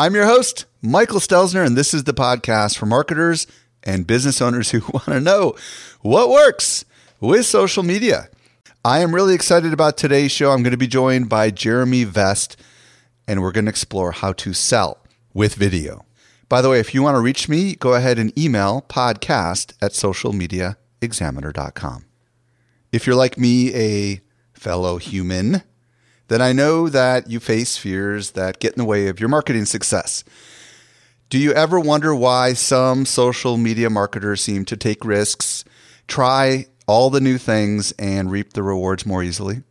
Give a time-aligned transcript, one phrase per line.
[0.00, 3.48] I'm your host, Michael Stelzner, and this is the podcast for marketers
[3.82, 5.56] and business owners who want to know
[6.02, 6.84] what works
[7.18, 8.28] with social media.
[8.84, 10.52] I am really excited about today's show.
[10.52, 12.56] I'm going to be joined by Jeremy Vest,
[13.26, 14.98] and we're going to explore how to sell
[15.34, 16.04] with video.
[16.48, 19.94] By the way, if you want to reach me, go ahead and email podcast at
[19.94, 22.04] socialmediaexaminer.com.
[22.92, 24.20] If you're like me, a
[24.52, 25.64] fellow human,
[26.28, 29.64] then I know that you face fears that get in the way of your marketing
[29.64, 30.24] success.
[31.30, 35.64] Do you ever wonder why some social media marketers seem to take risks,
[36.06, 39.62] try all the new things, and reap the rewards more easily?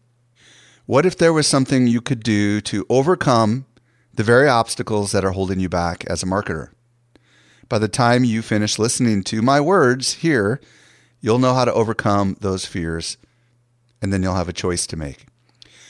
[0.85, 3.65] What if there was something you could do to overcome
[4.13, 6.69] the very obstacles that are holding you back as a marketer?
[7.69, 10.61] By the time you finish listening to my words here,
[11.19, 13.17] you'll know how to overcome those fears,
[14.01, 15.25] and then you'll have a choice to make.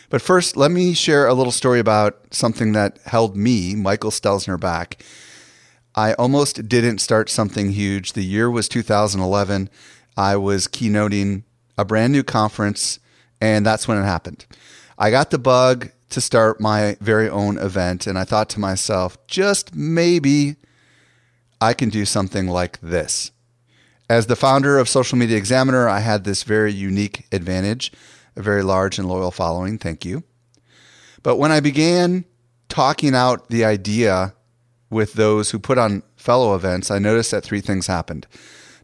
[0.09, 4.59] But first, let me share a little story about something that held me, Michael Stelzner,
[4.59, 5.03] back.
[5.95, 8.13] I almost didn't start something huge.
[8.13, 9.69] The year was 2011.
[10.15, 11.43] I was keynoting
[11.77, 12.99] a brand new conference,
[13.41, 14.45] and that's when it happened.
[14.97, 19.17] I got the bug to start my very own event, and I thought to myself,
[19.27, 20.55] just maybe
[21.59, 23.31] I can do something like this.
[24.09, 27.91] As the founder of Social Media Examiner, I had this very unique advantage
[28.37, 29.77] a very large and loyal following.
[29.77, 30.23] Thank you.
[31.23, 32.25] But when I began
[32.69, 34.33] talking out the idea
[34.89, 38.27] with those who put on fellow events, I noticed that three things happened.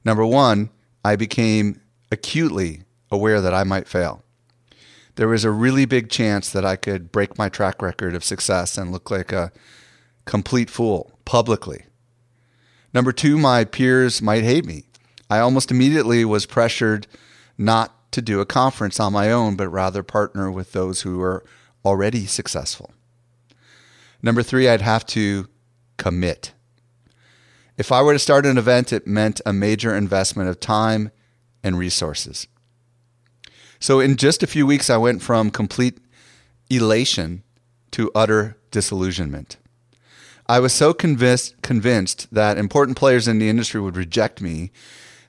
[0.04, 0.70] Number one,
[1.06, 1.80] I became
[2.12, 4.24] acutely aware that I might fail.
[5.16, 8.78] There was a really big chance that I could break my track record of success
[8.78, 9.52] and look like a
[10.26, 11.86] complete fool publicly.
[12.94, 14.86] Number two, my peers might hate me.
[15.30, 17.08] I almost immediately was pressured
[17.58, 21.44] not to do a conference on my own, but rather partner with those who are
[21.84, 22.92] already successful.
[24.22, 25.48] Number three, I'd have to
[25.98, 26.54] commit.
[27.78, 31.12] If I were to start an event, it meant a major investment of time
[31.64, 32.48] and resources.
[33.80, 35.98] So, in just a few weeks, I went from complete
[36.70, 37.44] elation
[37.92, 39.58] to utter disillusionment.
[40.48, 44.72] I was so convinced, convinced that important players in the industry would reject me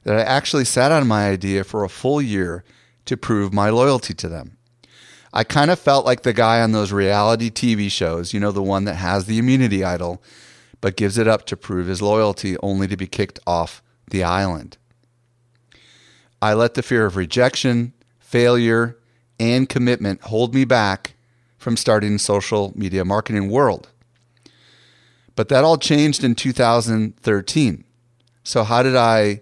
[0.04, 2.64] that I actually sat on my idea for a full year
[3.06, 4.56] to prove my loyalty to them.
[5.32, 8.62] I kind of felt like the guy on those reality TV shows, you know, the
[8.62, 10.22] one that has the immunity idol,
[10.80, 14.76] but gives it up to prove his loyalty only to be kicked off the island.
[16.40, 18.96] I let the fear of rejection, failure,
[19.40, 21.14] and commitment hold me back
[21.56, 23.88] from starting social media marketing world.
[25.34, 27.84] But that all changed in 2013.
[28.44, 29.40] So how did I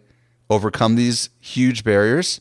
[0.53, 2.41] overcome these huge barriers?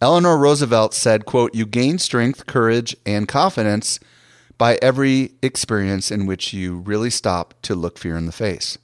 [0.00, 4.00] Eleanor Roosevelt said, quote, "You gain strength, courage, and confidence
[4.58, 8.78] by every experience in which you really stop to look fear in the face."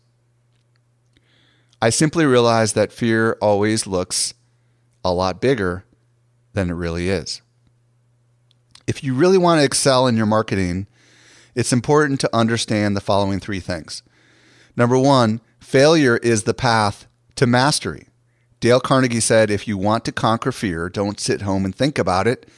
[1.82, 4.34] I simply realized that fear always looks
[5.04, 5.84] a lot bigger
[6.52, 7.40] than it really is.
[8.86, 10.86] If you really want to excel in your marketing,
[11.54, 14.02] it's important to understand the following three things.
[14.76, 17.07] Number one, failure is the path
[17.38, 18.08] to mastery.
[18.60, 22.26] Dale Carnegie said, if you want to conquer fear, don't sit home and think about
[22.26, 22.48] it.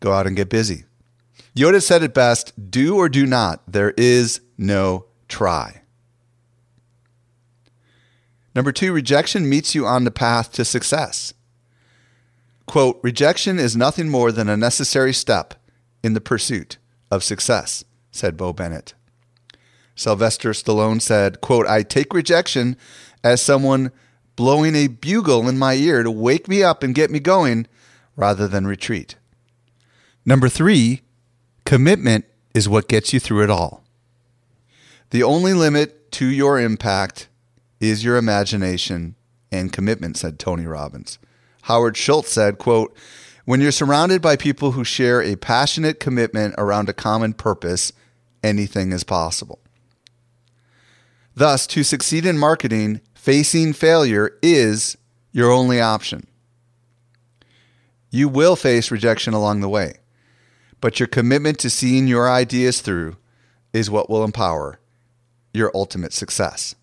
[0.00, 0.84] Go out and get busy.
[1.56, 3.62] Yoda said it best do or do not.
[3.66, 5.82] There is no try.
[8.54, 11.32] Number two, rejection meets you on the path to success.
[12.66, 15.54] Quote, rejection is nothing more than a necessary step
[16.02, 16.76] in the pursuit
[17.10, 18.94] of success, said Bo Bennett.
[19.94, 22.76] Sylvester Stallone said, quote, I take rejection
[23.24, 23.92] as someone
[24.36, 27.66] blowing a bugle in my ear to wake me up and get me going
[28.16, 29.16] rather than retreat.
[30.24, 31.02] Number three,
[31.64, 32.24] commitment
[32.54, 33.82] is what gets you through it all.
[35.10, 37.28] The only limit to your impact
[37.80, 39.16] is your imagination
[39.50, 41.18] and commitment, said Tony Robbins.
[41.62, 42.96] Howard Schultz said, quote,
[43.44, 47.92] when you're surrounded by people who share a passionate commitment around a common purpose,
[48.44, 49.58] anything is possible.
[51.34, 54.96] Thus, to succeed in marketing, facing failure is
[55.30, 56.26] your only option.
[58.10, 59.96] You will face rejection along the way,
[60.80, 63.18] but your commitment to seeing your ideas through
[63.74, 64.80] is what will empower
[65.52, 66.74] your ultimate success.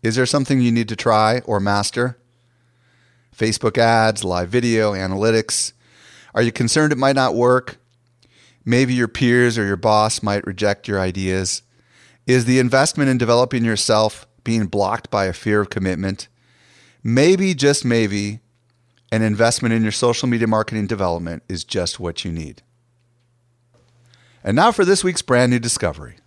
[0.00, 2.16] Is there something you need to try or master?
[3.36, 5.72] Facebook ads, live video, analytics.
[6.36, 7.78] Are you concerned it might not work?
[8.64, 11.62] Maybe your peers or your boss might reject your ideas.
[12.26, 16.28] Is the investment in developing yourself being blocked by a fear of commitment?
[17.02, 18.38] Maybe, just maybe,
[19.10, 22.62] an investment in your social media marketing development is just what you need.
[24.44, 26.18] And now for this week's brand new discovery.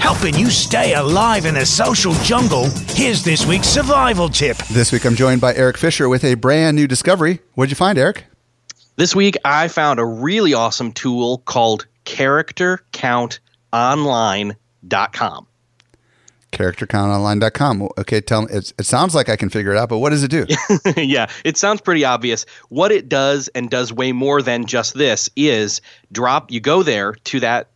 [0.00, 4.58] Helping you stay alive in the social jungle, here's this week's survival tip.
[4.68, 7.40] This week I'm joined by Eric Fisher with a brand new discovery.
[7.54, 8.26] What'd you find, Eric?
[8.96, 14.56] This week I found a really awesome tool called CharacterCountOnline.com
[14.86, 15.46] charactercountonline.com.
[16.52, 17.88] Charactercountonline.com.
[17.98, 18.48] Okay, tell me.
[18.52, 20.46] it sounds like I can figure it out, but what does it do?
[20.96, 22.44] yeah, it sounds pretty obvious.
[22.68, 25.80] What it does and does way more than just this is
[26.10, 26.50] drop.
[26.50, 27.68] You go there to that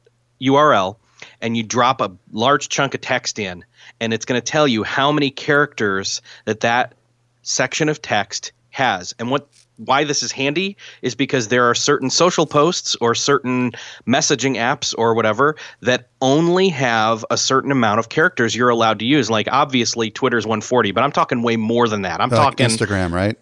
[0.42, 0.96] URL
[1.40, 3.64] and you drop a large chunk of text in,
[3.98, 6.94] and it's going to tell you how many characters that that
[7.42, 9.14] section of text has.
[9.18, 13.72] And what why this is handy is because there are certain social posts or certain
[14.06, 19.04] messaging apps or whatever that only have a certain amount of characters you're allowed to
[19.04, 19.30] use.
[19.30, 22.20] Like obviously Twitter's 140, but I'm talking way more than that.
[22.20, 23.38] I'm like talking Instagram, right?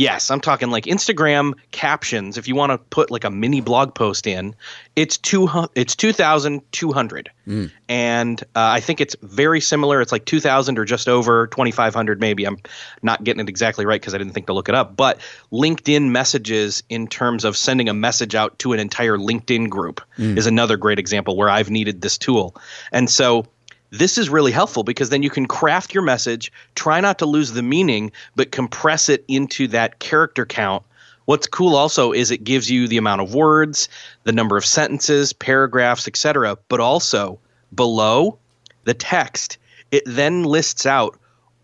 [0.00, 2.38] Yes, I'm talking like Instagram captions.
[2.38, 4.54] If you want to put like a mini blog post in,
[4.96, 7.70] it's two it's two thousand two hundred, mm.
[7.86, 10.00] and uh, I think it's very similar.
[10.00, 12.46] It's like two thousand or just over twenty five hundred, maybe.
[12.46, 12.56] I'm
[13.02, 14.96] not getting it exactly right because I didn't think to look it up.
[14.96, 15.20] But
[15.52, 20.34] LinkedIn messages, in terms of sending a message out to an entire LinkedIn group, mm.
[20.34, 22.56] is another great example where I've needed this tool,
[22.90, 23.44] and so
[23.90, 27.52] this is really helpful because then you can craft your message, try not to lose
[27.52, 30.84] the meaning, but compress it into that character count.
[31.24, 33.88] What's cool also is it gives you the amount of words,
[34.24, 37.38] the number of sentences, paragraphs, etc., but also
[37.74, 38.38] below
[38.84, 39.58] the text,
[39.90, 41.18] it then lists out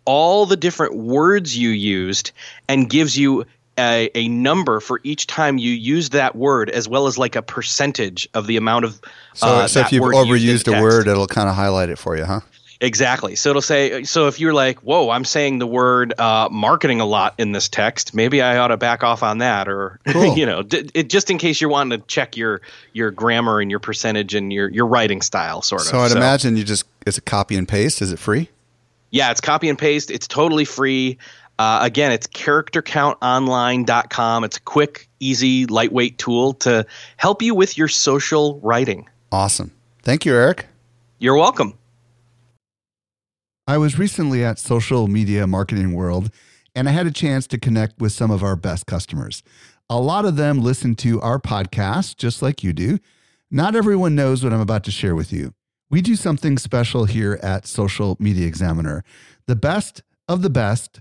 [0.05, 2.31] all the different words you used
[2.69, 3.45] and gives you
[3.79, 7.43] a, a number for each time you use that word, as well as like a
[7.43, 9.01] percentage of the amount of.
[9.35, 12.25] So, uh, so if you've overused a word, it'll kind of highlight it for you,
[12.25, 12.41] huh?
[12.81, 13.37] Exactly.
[13.37, 17.07] So it'll say, so if you're like, whoa, I'm saying the word uh, marketing a
[17.07, 20.37] lot in this text, maybe I ought to back off on that, or cool.
[20.37, 22.61] you know, d- it, just in case you're wanting to check your
[22.93, 25.89] your grammar and your percentage and your your writing style, sort of.
[25.89, 28.03] So I'd so, imagine you just is it copy and paste?
[28.03, 28.51] Is it free?
[29.11, 30.11] Yeah, it's copy and paste.
[30.11, 31.17] It's totally free.
[31.59, 34.45] Uh, again, it's charactercountonline.com.
[34.45, 36.85] It's a quick, easy, lightweight tool to
[37.17, 39.09] help you with your social writing.
[39.33, 39.73] Awesome.
[40.03, 40.67] Thank you, Eric.
[41.19, 41.79] You're welcome.
[43.67, 46.31] I was recently at Social Media Marketing World
[46.77, 49.43] and I had a chance to connect with some of our best customers.
[49.89, 52.99] A lot of them listen to our podcast just like you do.
[53.51, 55.55] Not everyone knows what I'm about to share with you.
[55.89, 59.05] We do something special here at Social Media Examiner.
[59.47, 61.01] The best of the best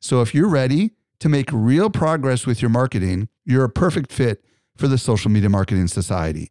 [0.00, 4.42] So if you're ready to make real progress with your marketing, you're a perfect fit
[4.76, 6.50] for the Social Media Marketing Society.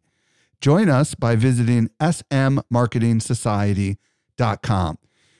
[0.60, 4.98] Join us by visiting smmarketingsociety.com.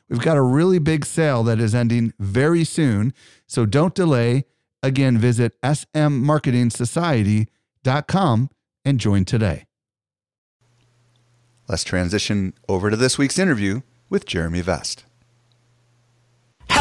[0.08, 3.12] We've got a really big sale that is ending very soon,
[3.46, 4.44] so don't delay.
[4.82, 8.50] Again, visit smmarketingsociety.com
[8.84, 9.64] and join today.
[11.68, 15.05] Let's transition over to this week's interview with Jeremy Vest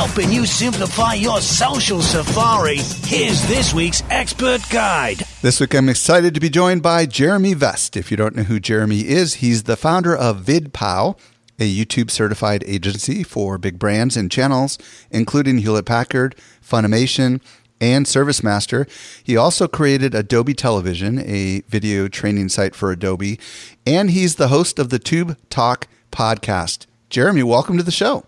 [0.05, 2.77] helping you simplify your social safari.
[3.07, 5.23] Here's this week's expert guide.
[5.41, 7.97] This week, I'm excited to be joined by Jeremy Vest.
[7.97, 11.17] If you don't know who Jeremy is, he's the founder of VidPow,
[11.59, 14.77] a YouTube certified agency for big brands and channels,
[15.09, 17.41] including Hewlett Packard, Funimation,
[17.81, 18.87] and ServiceMaster.
[19.23, 23.39] He also created Adobe Television, a video training site for Adobe,
[23.87, 26.85] and he's the host of the Tube Talk podcast.
[27.09, 28.23] Jeremy, welcome to the show.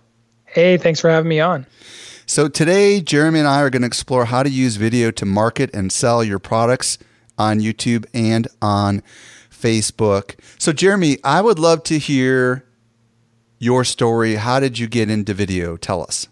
[0.48, 1.66] Hey, thanks for having me on.
[2.26, 5.70] So, today, Jeremy and I are going to explore how to use video to market
[5.74, 6.98] and sell your products
[7.38, 9.02] on YouTube and on
[9.52, 10.36] Facebook.
[10.58, 12.66] So, Jeremy, I would love to hear
[13.60, 14.36] your story.
[14.36, 15.78] How did you get into video?
[15.78, 16.28] Tell us.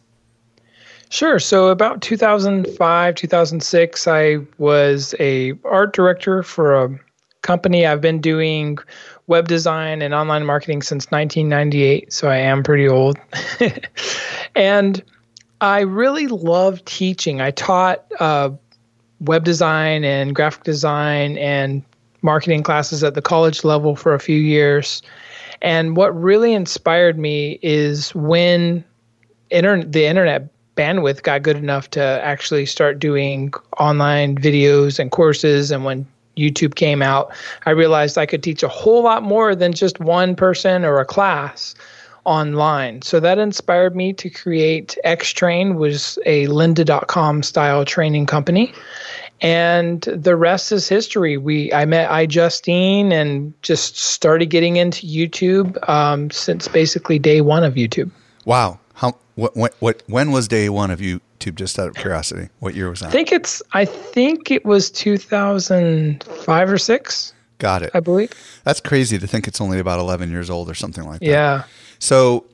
[1.09, 1.39] Sure.
[1.39, 6.99] So about 2005, 2006, I was a art director for a
[7.41, 7.85] company.
[7.85, 8.77] I've been doing
[9.27, 13.17] web design and online marketing since 1998, so I am pretty old.
[14.55, 15.03] and
[15.61, 17.41] I really love teaching.
[17.41, 18.51] I taught uh,
[19.21, 21.83] web design and graphic design and
[22.21, 25.01] marketing classes at the college level for a few years.
[25.61, 28.83] And what really inspired me is when
[29.49, 35.71] internet, the internet bandwidth got good enough to actually start doing online videos and courses.
[35.71, 36.05] And when
[36.37, 37.33] YouTube came out,
[37.65, 41.05] I realized I could teach a whole lot more than just one person or a
[41.05, 41.75] class
[42.25, 43.01] online.
[43.03, 48.73] So that inspired me to create Xtrain, was a lynda.com style training company.
[49.41, 51.37] And the rest is history.
[51.37, 57.63] We I met iJustine and just started getting into YouTube um, since basically day one
[57.63, 58.11] of YouTube.
[58.45, 58.79] Wow.
[58.93, 60.99] How what, what when was day one of
[61.45, 61.55] YouTube?
[61.55, 63.09] Just out of curiosity, what year was that?
[63.09, 67.33] I think it's I think it was 2005 or six.
[67.57, 67.91] Got it.
[67.93, 68.31] I believe.
[68.63, 71.25] That's crazy to think it's only about 11 years old or something like that.
[71.25, 71.63] Yeah.
[71.99, 72.45] So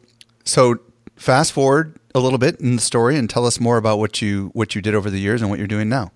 [0.43, 0.79] so
[1.15, 4.51] fast forward a little bit in the story and tell us more about what you
[4.53, 6.11] what you did over the years and what you're doing now.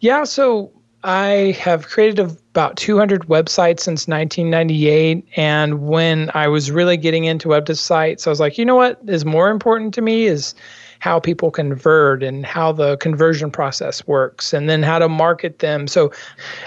[0.00, 0.70] Yeah, so
[1.04, 5.24] I have created about 200 websites since 1998.
[5.36, 9.24] And when I was really getting into websites, I was like, you know what is
[9.24, 10.54] more important to me is
[11.00, 15.86] how people convert and how the conversion process works and then how to market them.
[15.86, 16.12] So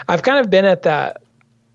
[0.08, 1.22] I've kind of been at that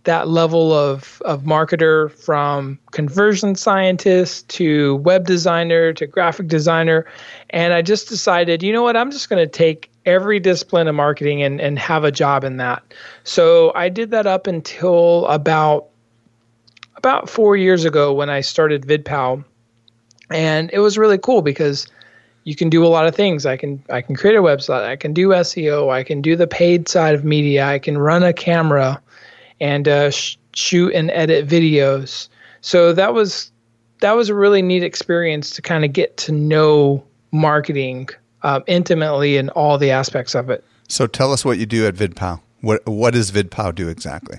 [0.07, 7.05] that level of, of marketer from conversion scientist to web designer to graphic designer.
[7.51, 10.95] And I just decided, you know what, I'm just going to take every discipline of
[10.95, 12.83] marketing and, and have a job in that.
[13.25, 15.89] So I did that up until about
[16.97, 19.45] about four years ago when I started VidPow.
[20.31, 21.87] And it was really cool because
[22.47, 23.45] you can do a lot of things.
[23.45, 26.47] I can I can create a website, I can do SEO, I can do the
[26.47, 29.03] paid side of media, I can run a camera
[29.61, 32.29] and uh, sh- shoot and edit videos.
[32.61, 33.51] So that was
[34.01, 38.09] that was a really neat experience to kind of get to know marketing
[38.43, 40.65] um, intimately in all the aspects of it.
[40.87, 42.41] So tell us what you do at VidPow.
[42.61, 44.39] What what does VidPow do exactly?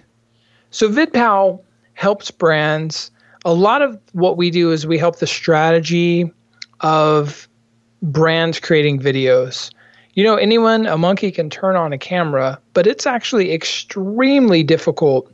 [0.72, 1.62] So VidPow
[1.96, 3.12] helps brands.
[3.44, 6.32] A lot of what we do is we help the strategy
[6.80, 7.50] of
[8.02, 9.72] brands creating videos.
[10.14, 15.32] You know, anyone, a monkey can turn on a camera, but it's actually extremely difficult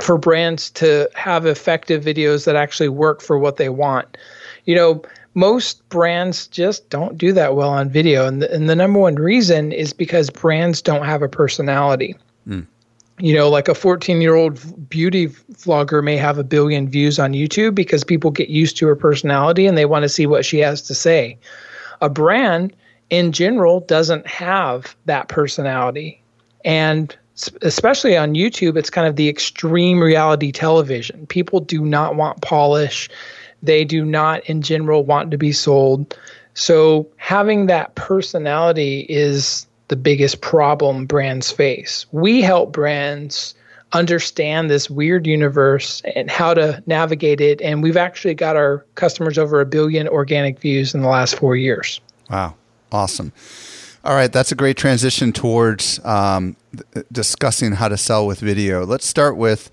[0.00, 4.16] for brands to have effective videos that actually work for what they want.
[4.64, 5.02] You know,
[5.34, 8.26] most brands just don't do that well on video.
[8.26, 12.16] And the, and the number one reason is because brands don't have a personality.
[12.48, 12.66] Mm.
[13.18, 17.32] You know, like a 14 year old beauty vlogger may have a billion views on
[17.32, 20.58] YouTube because people get used to her personality and they want to see what she
[20.58, 21.38] has to say.
[22.00, 22.74] A brand
[23.10, 26.20] in general doesn't have that personality.
[26.64, 27.16] And
[27.62, 31.26] especially on YouTube, it's kind of the extreme reality television.
[31.26, 33.08] People do not want polish
[33.62, 36.16] they do not, in general, want to be sold.
[36.54, 42.06] So having that personality is the biggest problem brands face.
[42.12, 43.54] We help brands
[43.92, 47.60] understand this weird universe and how to navigate it.
[47.60, 51.56] And we've actually got our customers over a billion organic views in the last four
[51.56, 52.00] years.
[52.30, 52.54] Wow.
[52.92, 53.32] Awesome.
[54.04, 54.32] All right.
[54.32, 56.56] That's a great transition towards um,
[57.12, 58.84] discussing how to sell with video.
[58.84, 59.70] Let's start with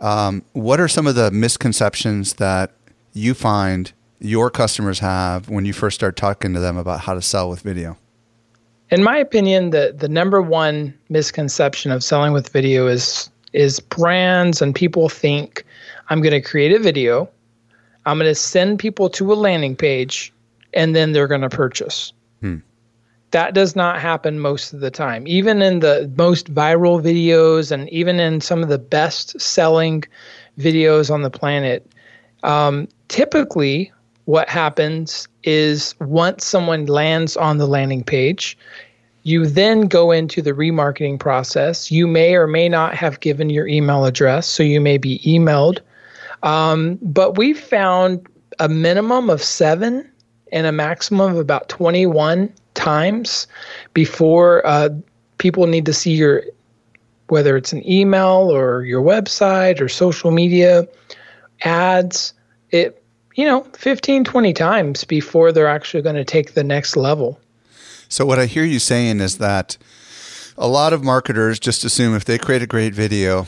[0.00, 2.72] um, what are some of the misconceptions that
[3.12, 7.22] you find your customers have when you first start talking to them about how to
[7.22, 7.96] sell with video?
[8.90, 14.62] In my opinion, the the number one misconception of selling with video is is brands
[14.62, 15.64] and people think
[16.08, 17.28] I'm going to create a video,
[18.06, 20.32] I'm going to send people to a landing page,
[20.72, 22.12] and then they're going to purchase.
[22.40, 22.58] Hmm.
[23.30, 25.26] That does not happen most of the time.
[25.28, 30.02] Even in the most viral videos and even in some of the best selling
[30.58, 31.86] videos on the planet,
[32.42, 33.92] um, typically,
[34.24, 38.58] what happens is once someone lands on the landing page,
[39.22, 41.90] you then go into the remarketing process.
[41.90, 45.80] You may or may not have given your email address, so you may be emailed.
[46.42, 48.26] Um, but we found
[48.58, 50.10] a minimum of seven
[50.52, 53.46] and a maximum of about 21 times
[53.92, 54.88] before uh,
[55.38, 56.42] people need to see your,
[57.28, 60.88] whether it's an email or your website or social media
[61.62, 62.32] ads.
[62.70, 63.00] It
[63.40, 67.40] you know, 15, 20 times before they're actually going to take the next level.
[68.10, 69.76] So, what I hear you saying is that
[70.58, 73.46] a lot of marketers just assume if they create a great video,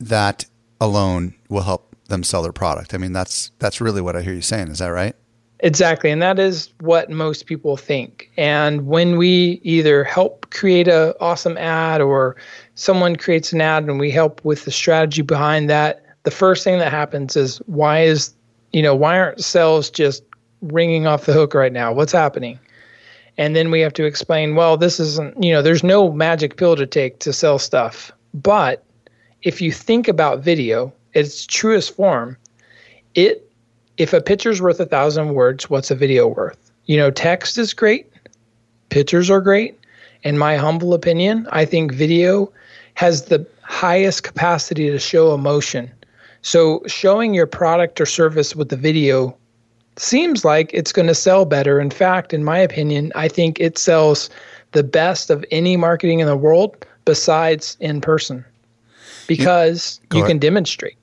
[0.00, 0.46] that
[0.80, 2.94] alone will help them sell their product.
[2.94, 4.68] I mean, that's that's really what I hear you saying.
[4.68, 5.14] Is that right?
[5.60, 8.30] Exactly, and that is what most people think.
[8.38, 12.36] And when we either help create a awesome ad or
[12.74, 16.78] someone creates an ad and we help with the strategy behind that, the first thing
[16.78, 18.32] that happens is why is
[18.72, 20.24] you know why aren't sales just
[20.62, 21.92] ringing off the hook right now?
[21.92, 22.58] What's happening?
[23.38, 26.76] And then we have to explain, well, this isn't, you know, there's no magic pill
[26.76, 28.12] to take to sell stuff.
[28.34, 28.84] But
[29.42, 32.36] if you think about video, its truest form,
[33.14, 33.48] it
[33.98, 36.72] if a picture's worth a thousand words, what's a video worth?
[36.86, 38.10] You know, text is great,
[38.88, 39.78] pictures are great.
[40.22, 42.52] In my humble opinion, I think video
[42.94, 45.90] has the highest capacity to show emotion.
[46.42, 49.36] So, showing your product or service with the video
[49.96, 51.80] seems like it's going to sell better.
[51.80, 54.30] In fact, in my opinion, I think it sells
[54.72, 58.44] the best of any marketing in the world besides in person
[59.26, 60.96] because you, you can demonstrate.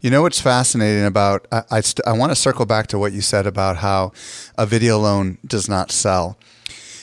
[0.00, 3.12] You know what's fascinating about I I, st- I want to circle back to what
[3.12, 4.12] you said about how
[4.56, 6.38] a video alone does not sell.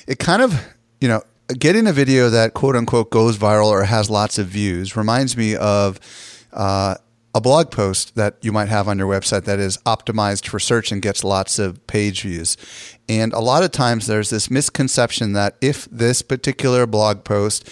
[0.08, 0.66] It kind of
[1.02, 1.22] you know
[1.60, 5.56] getting a video that quote unquote goes viral or has lots of views reminds me
[5.56, 6.00] of
[6.54, 6.96] uh,
[7.36, 10.90] a blog post that you might have on your website that is optimized for search
[10.90, 12.56] and gets lots of page views.
[13.10, 17.70] And a lot of times there's this misconception that if this particular blog post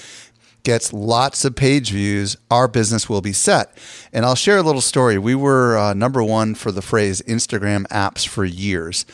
[0.63, 3.77] gets lots of page views, our business will be set.
[4.11, 5.17] And I'll share a little story.
[5.17, 9.05] We were uh, number one for the phrase Instagram apps for years.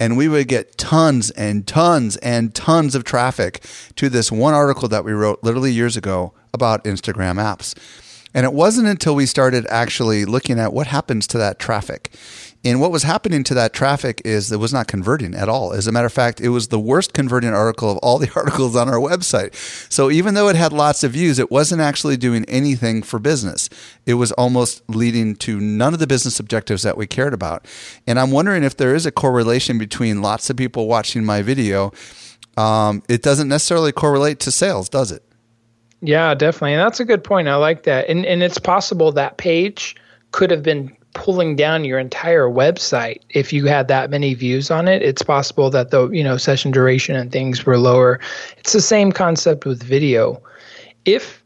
[0.00, 3.62] And we would get tons and tons and tons of traffic
[3.96, 7.74] to this one article that we wrote literally years ago about Instagram apps.
[8.34, 12.14] And it wasn't until we started actually looking at what happens to that traffic.
[12.64, 15.72] And what was happening to that traffic is it was not converting at all.
[15.72, 18.74] As a matter of fact, it was the worst converting article of all the articles
[18.74, 19.54] on our website.
[19.90, 23.70] So even though it had lots of views, it wasn't actually doing anything for business.
[24.06, 27.64] It was almost leading to none of the business objectives that we cared about.
[28.06, 31.92] And I'm wondering if there is a correlation between lots of people watching my video.
[32.56, 35.22] Um, it doesn't necessarily correlate to sales, does it?
[36.00, 36.74] Yeah, definitely.
[36.74, 37.48] And that's a good point.
[37.48, 38.08] I like that.
[38.08, 39.96] And and it's possible that page
[40.30, 44.86] could have been pulling down your entire website if you had that many views on
[44.86, 45.02] it.
[45.02, 48.20] It's possible that the, you know, session duration and things were lower.
[48.56, 50.40] It's the same concept with video.
[51.04, 51.42] If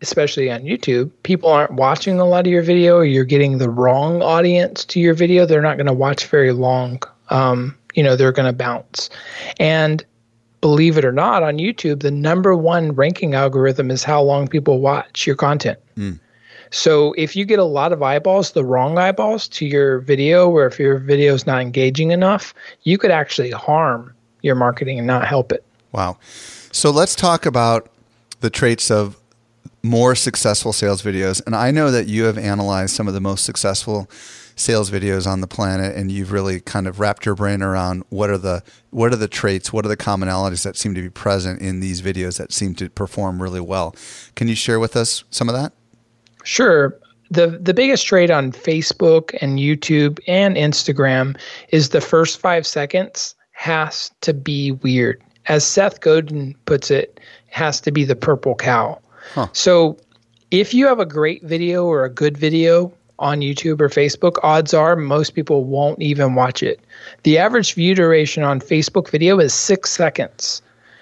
[0.00, 3.70] especially on YouTube, people aren't watching a lot of your video or you're getting the
[3.70, 7.00] wrong audience to your video, they're not going to watch very long.
[7.30, 9.08] Um, you know, they're going to bounce.
[9.58, 10.04] And
[10.64, 14.80] believe it or not, on YouTube, the number one ranking algorithm is how long people
[14.80, 15.78] watch your content.
[15.98, 16.18] Mm.
[16.70, 20.66] So if you get a lot of eyeballs, the wrong eyeballs to your video, or
[20.66, 25.26] if your video is not engaging enough, you could actually harm your marketing and not
[25.26, 25.62] help it.
[25.92, 26.16] Wow.
[26.72, 27.90] So let's talk about
[28.40, 29.18] the traits of
[29.82, 31.42] more successful sales videos.
[31.44, 34.08] And I know that you have analyzed some of the most successful
[34.56, 38.30] sales videos on the planet and you've really kind of wrapped your brain around what
[38.30, 41.60] are the what are the traits what are the commonalities that seem to be present
[41.60, 43.94] in these videos that seem to perform really well.
[44.36, 45.72] Can you share with us some of that?
[46.44, 46.98] Sure.
[47.30, 51.36] The the biggest trait on Facebook and YouTube and Instagram
[51.70, 55.22] is the first 5 seconds has to be weird.
[55.46, 59.00] As Seth Godin puts it has to be the purple cow.
[59.32, 59.48] Huh.
[59.52, 59.96] so
[60.50, 62.92] if you have a great video or a good video
[63.24, 66.78] on YouTube or Facebook, odds are most people won't even watch it.
[67.22, 70.60] The average view duration on Facebook video is six seconds.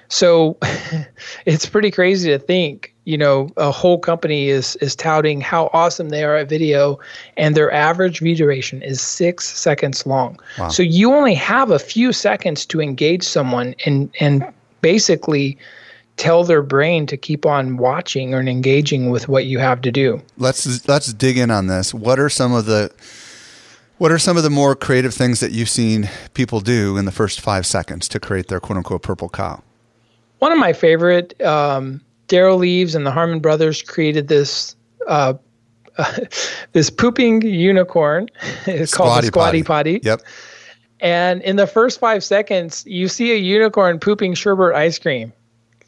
[0.08, 0.56] So
[1.46, 6.10] it's pretty crazy to think, you know, a whole company is is touting how awesome
[6.10, 7.00] they are at video
[7.36, 10.38] and their average view duration is 6 seconds long.
[10.58, 10.68] Wow.
[10.68, 14.46] So you only have a few seconds to engage someone and and
[14.80, 15.58] basically
[16.22, 20.22] tell their brain to keep on watching or engaging with what you have to do.
[20.38, 21.92] Let's let's dig in on this.
[21.92, 22.92] What are some of the
[23.98, 27.12] what are some of the more creative things that you've seen people do in the
[27.12, 29.64] first five seconds to create their quote unquote purple cow?
[30.38, 34.76] One of my favorite, um, Derral Eves and the Harmon brothers created this
[35.08, 35.34] uh,
[35.98, 36.18] uh,
[36.72, 38.28] this pooping unicorn.
[38.66, 39.98] it's called the Squatty Potty.
[39.98, 40.00] potty.
[40.08, 40.22] Yep.
[41.00, 45.32] And in the first five seconds, you see a unicorn pooping sherbet ice cream.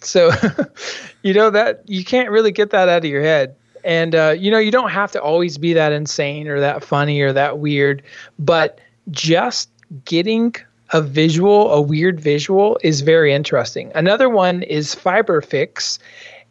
[0.04, 0.30] So,
[1.22, 3.56] you know that you can't really get that out of your head.
[3.84, 7.20] And uh, you know, you don't have to always be that insane or that funny
[7.20, 8.02] or that weird,
[8.38, 9.68] but just
[10.04, 10.54] getting
[10.92, 13.92] a visual, a weird visual is very interesting.
[13.94, 15.98] Another one is FiberFix.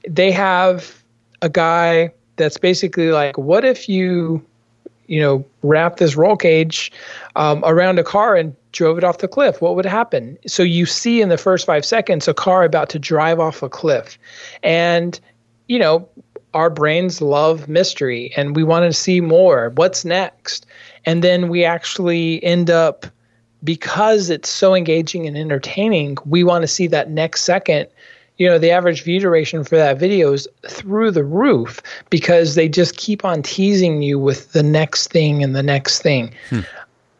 [0.08, 1.04] They have
[1.42, 4.46] a guy that's basically like, what if you
[5.08, 6.92] you know, wrap this roll cage
[7.36, 10.38] um, around a car and drove it off the cliff, what would happen?
[10.46, 13.70] So you see in the first five seconds a car about to drive off a
[13.70, 14.18] cliff.
[14.62, 15.18] And,
[15.68, 16.08] you know,
[16.54, 19.72] our brains love mystery and we want to see more.
[19.76, 20.66] What's next?
[21.06, 23.06] And then we actually end up,
[23.64, 27.88] because it's so engaging and entertaining, we want to see that next second
[28.38, 32.68] you know the average view duration for that video is through the roof because they
[32.68, 36.62] just keep on teasing you with the next thing and the next thing hmm.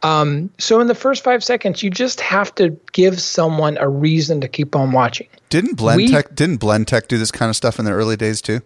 [0.04, 4.40] Um, so in the first five seconds you just have to give someone a reason
[4.40, 7.92] to keep on watching didn't blendtec didn't blendtec do this kind of stuff in the
[7.92, 8.60] early days too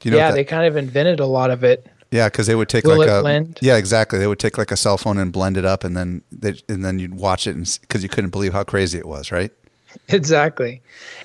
[0.00, 2.54] do you know yeah they kind of invented a lot of it yeah, because they
[2.54, 3.58] would take Will like a blend?
[3.62, 4.18] yeah, exactly.
[4.18, 6.84] They would take like a cell phone and blend it up, and then they, and
[6.84, 9.52] then you'd watch it, because you couldn't believe how crazy it was, right?
[10.08, 10.80] Exactly.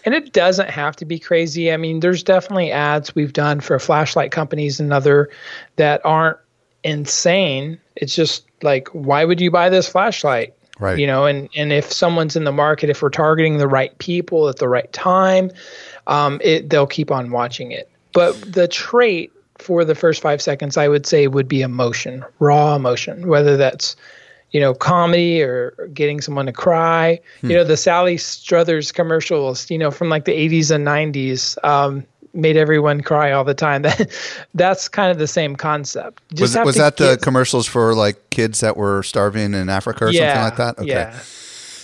[0.06, 1.72] And it doesn't have to be crazy.
[1.72, 5.30] I mean, there's definitely ads we've done for flashlight companies and other
[5.76, 6.38] that aren't
[6.86, 7.80] insane.
[7.96, 10.54] It's just like, why would you buy this flashlight?
[10.80, 11.00] Right.
[11.00, 14.48] You know, and, and if someone's in the market, if we're targeting the right people
[14.50, 15.52] at the right time,
[16.08, 17.90] um, it, they'll keep on watching it.
[18.14, 22.76] But the trait for the first five seconds, I would say, would be emotion, raw
[22.76, 23.96] emotion, whether that's
[24.52, 27.20] you know, comedy or getting someone to cry.
[27.42, 27.52] Hmm.
[27.52, 32.06] You know, the Sally Struthers commercials, you know, from like the 80s and 90s, um,
[32.36, 33.82] made everyone cry all the time.
[33.86, 34.10] That
[34.54, 36.24] that's kind of the same concept.
[36.30, 37.10] Just was was that kids.
[37.12, 40.82] the commercials for like kids that were starving in Africa or yeah, something like that?
[40.82, 40.90] Okay.
[40.90, 41.20] Yeah.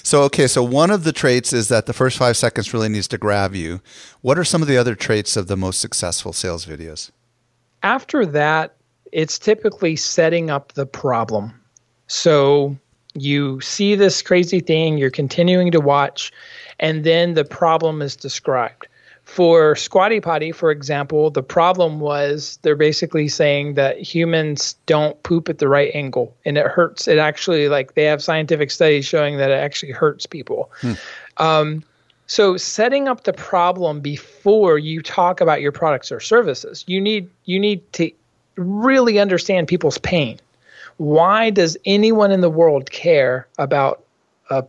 [0.03, 3.07] So okay, so one of the traits is that the first five seconds really needs
[3.09, 3.81] to grab you.
[4.21, 7.11] What are some of the other traits of the most successful sales videos?
[7.83, 8.75] After that,
[9.11, 11.53] it's typically setting up the problem.
[12.07, 12.75] So
[13.13, 16.31] you see this crazy thing, you're continuing to watch,
[16.79, 18.87] and then the problem is described.
[19.33, 25.47] For Squatty Potty, for example, the problem was they're basically saying that humans don't poop
[25.47, 27.07] at the right angle and it hurts.
[27.07, 30.69] It actually, like, they have scientific studies showing that it actually hurts people.
[30.81, 30.93] Hmm.
[31.37, 31.83] Um,
[32.27, 37.29] so setting up the problem before you talk about your products or services, you need
[37.45, 38.11] you need to
[38.57, 40.39] really understand people's pain
[41.01, 44.03] why does anyone in the world care about
[44.51, 44.63] a,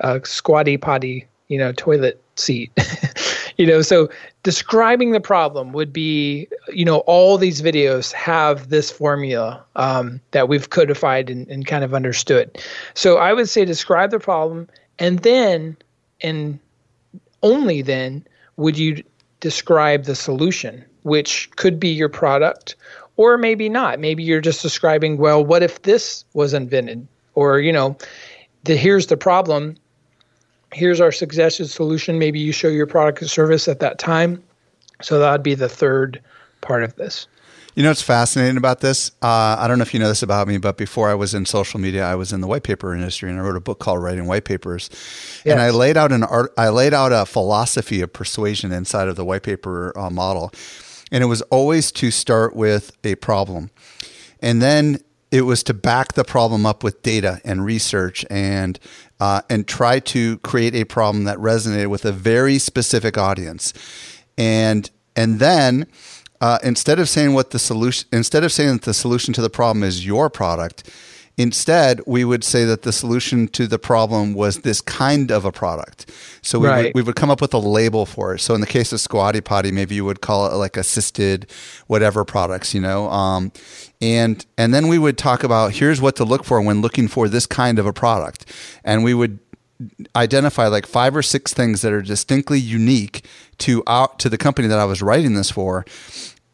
[0.00, 2.70] a squatty potty, you know, toilet seat?
[3.60, 4.08] you know, so
[4.42, 10.48] describing the problem would be, you know, all these videos have this formula um, that
[10.48, 12.58] we've codified and, and kind of understood.
[12.94, 14.66] So I would say describe the problem,
[14.98, 15.76] and then,
[16.22, 16.58] and
[17.42, 19.04] only then, would you
[19.40, 22.76] describe the solution, which could be your product
[23.18, 24.00] or maybe not.
[24.00, 27.06] Maybe you're just describing, well, what if this was invented?
[27.34, 27.98] Or, you know,
[28.64, 29.76] the, here's the problem.
[30.72, 32.18] Here's our suggested solution.
[32.18, 34.42] Maybe you show your product or service at that time.
[35.02, 36.20] So that would be the third
[36.60, 37.26] part of this.
[37.74, 39.10] You know what's fascinating about this?
[39.22, 41.46] Uh, I don't know if you know this about me, but before I was in
[41.46, 44.02] social media, I was in the white paper industry, and I wrote a book called
[44.02, 44.90] Writing White Papers.
[45.44, 45.52] Yes.
[45.52, 46.52] And I laid out an art.
[46.58, 50.52] I laid out a philosophy of persuasion inside of the white paper uh, model.
[51.12, 53.70] And it was always to start with a problem.
[54.40, 54.98] And then
[55.30, 58.78] it was to back the problem up with data and research and
[59.20, 63.72] uh, and try to create a problem that resonated with a very specific audience.
[64.36, 65.86] And and then
[66.40, 69.50] uh, instead of saying what the solution instead of saying that the solution to the
[69.50, 70.90] problem is your product,
[71.40, 75.50] Instead, we would say that the solution to the problem was this kind of a
[75.50, 76.04] product.
[76.42, 76.84] So we, right.
[76.84, 78.40] would, we would come up with a label for it.
[78.40, 81.50] So in the case of Squatty Potty, maybe you would call it like assisted
[81.86, 83.08] whatever products, you know.
[83.08, 83.52] Um,
[84.02, 87.26] and and then we would talk about here's what to look for when looking for
[87.26, 88.44] this kind of a product,
[88.84, 89.38] and we would
[90.14, 93.24] identify like five or six things that are distinctly unique
[93.56, 95.86] to out to the company that I was writing this for,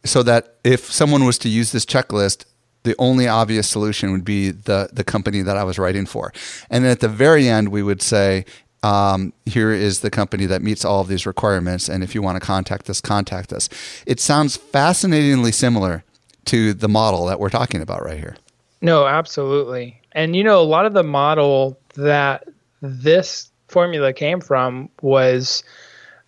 [0.05, 2.45] so that if someone was to use this checklist
[2.87, 6.31] the only obvious solution would be the the company that I was writing for.
[6.69, 8.45] And then at the very end, we would say,
[8.81, 11.89] um, here is the company that meets all of these requirements.
[11.89, 13.67] And if you want to contact us, contact us.
[14.05, 16.03] It sounds fascinatingly similar
[16.45, 18.37] to the model that we're talking about right here.
[18.81, 19.99] No, absolutely.
[20.13, 22.47] And you know, a lot of the model that
[22.81, 25.61] this formula came from was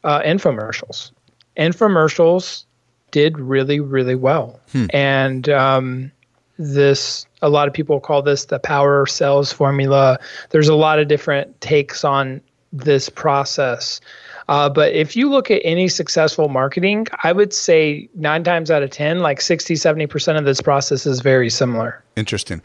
[0.04, 1.12] uh, infomercials.
[1.58, 2.66] Infomercials
[3.12, 4.60] did really, really well.
[4.72, 4.86] Hmm.
[4.92, 6.12] And um,
[6.60, 10.20] this a lot of people call this the power sales formula.
[10.50, 12.42] There's a lot of different takes on
[12.74, 14.02] this process.
[14.50, 18.84] Uh, but if you look at any successful marketing i would say nine times out
[18.84, 22.04] of ten like 60 70% of this process is very similar.
[22.16, 22.62] Interesting.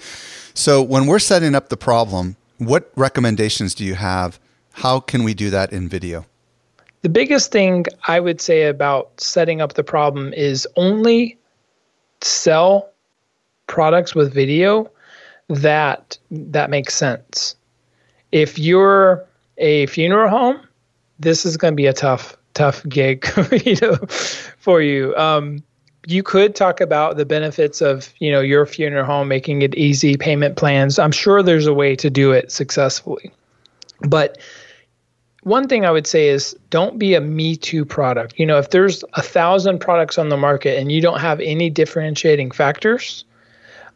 [0.54, 4.38] So when we're setting up the problem what recommendations do you have?
[4.72, 6.26] How can we do that in video?
[7.02, 11.38] The biggest thing i would say about setting up the problem is only
[12.22, 12.93] sell
[13.66, 14.90] products with video
[15.48, 17.56] that that makes sense.
[18.32, 19.24] If you're
[19.58, 20.60] a funeral home,
[21.18, 23.26] this is going to be a tough tough gig,
[23.64, 23.96] you know,
[24.58, 25.14] for you.
[25.16, 25.62] Um,
[26.06, 30.18] you could talk about the benefits of you know your funeral home making it easy
[30.18, 33.32] payment plans i'm sure there's a way to do it successfully
[34.02, 34.36] but
[35.44, 38.68] one thing i would say is don't be a me too product you know if
[38.68, 43.24] there's a thousand products on the market and you don't have any differentiating factors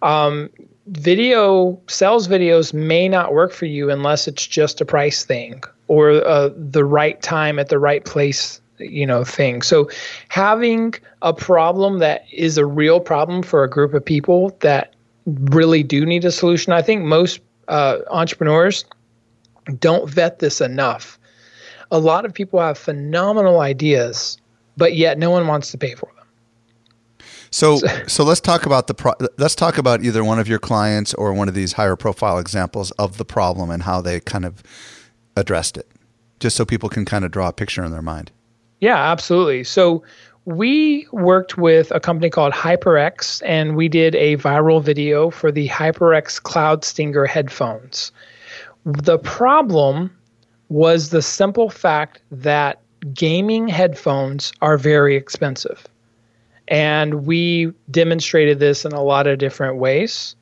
[0.03, 0.51] um,
[0.87, 6.25] video sales videos may not work for you unless it's just a price thing or
[6.27, 9.63] uh, the right time at the right place you know thing.
[9.63, 9.91] So
[10.29, 14.95] having a problem that is a real problem for a group of people that
[15.27, 18.87] really do need a solution i think most uh, entrepreneurs
[19.79, 21.19] don't vet this enough.
[21.91, 24.39] A lot of people have phenomenal ideas
[24.79, 26.18] but yet no one wants to pay for them
[27.51, 31.15] so, so let's talk about the pro- let's talk about either one of your clients
[31.15, 34.63] or one of these higher profile examples of the problem and how they kind of
[35.37, 35.89] addressed it,
[36.41, 38.31] just so people can kind of draw a picture in their mind.
[38.81, 39.65] Yeah, absolutely.
[39.65, 40.03] So
[40.45, 45.69] we worked with a company called HyperX and we did a viral video for the
[45.69, 48.13] HyperX Cloud Stinger headphones.
[48.85, 50.11] The problem
[50.69, 52.81] was the simple fact that
[53.13, 55.87] gaming headphones are very expensive.
[56.69, 60.37] And we demonstrated this in a lot of different ways.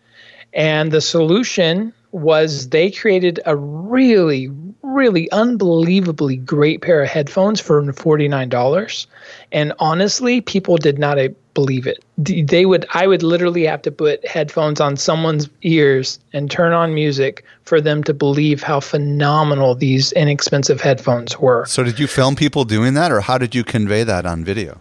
[0.52, 4.48] And the solution was they created a really,
[4.82, 9.06] really unbelievably great pair of headphones for $49.
[9.52, 11.18] And honestly, people did not
[11.52, 12.04] believe it.
[12.18, 16.94] They would I would literally have to put headphones on someone's ears and turn on
[16.94, 21.64] music for them to believe how phenomenal these inexpensive headphones were.
[21.66, 24.80] So did you film people doing that or how did you convey that on video?